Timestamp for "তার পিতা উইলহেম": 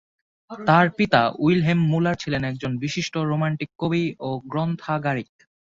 0.51-1.79